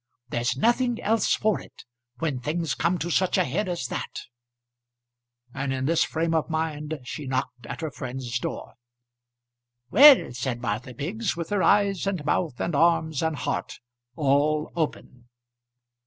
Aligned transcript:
There's 0.29 0.57
nothing 0.57 0.99
else 0.99 1.35
for 1.35 1.61
it, 1.61 1.85
when 2.17 2.39
things 2.39 2.73
come 2.73 2.97
to 2.97 3.11
such 3.11 3.37
a 3.37 3.43
head 3.43 3.69
as 3.69 3.85
that." 3.89 4.21
And 5.53 5.71
in 5.71 5.85
this 5.85 6.03
frame 6.03 6.33
of 6.33 6.49
mind 6.49 7.01
she 7.03 7.27
knocked 7.27 7.67
at 7.67 7.81
her 7.81 7.91
friend's 7.91 8.39
door. 8.39 8.73
"Well!" 9.91 10.33
said 10.33 10.59
Martha 10.59 10.95
Biggs, 10.95 11.37
with 11.37 11.49
her 11.49 11.61
eyes, 11.61 12.07
and 12.07 12.25
mouth, 12.25 12.59
and 12.59 12.73
arms, 12.75 13.21
and 13.21 13.35
heart 13.35 13.79
all 14.15 14.71
open. 14.75 15.27